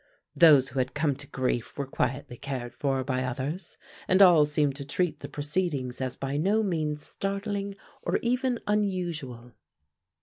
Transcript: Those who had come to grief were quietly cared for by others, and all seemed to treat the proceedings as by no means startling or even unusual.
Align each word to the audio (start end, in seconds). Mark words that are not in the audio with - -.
Those 0.35 0.69
who 0.69 0.79
had 0.79 0.95
come 0.95 1.15
to 1.17 1.27
grief 1.27 1.77
were 1.77 1.85
quietly 1.85 2.35
cared 2.35 2.73
for 2.73 3.03
by 3.03 3.23
others, 3.23 3.77
and 4.07 4.19
all 4.19 4.45
seemed 4.47 4.75
to 4.77 4.83
treat 4.83 5.19
the 5.19 5.29
proceedings 5.29 6.01
as 6.01 6.15
by 6.15 6.37
no 6.37 6.63
means 6.63 7.05
startling 7.05 7.75
or 8.01 8.17
even 8.23 8.57
unusual. 8.65 9.51